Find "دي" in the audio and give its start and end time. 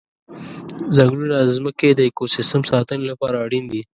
3.71-3.81